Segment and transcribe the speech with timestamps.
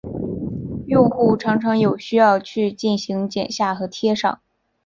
[0.87, 4.41] 用户常常有需要去进行剪下和贴上。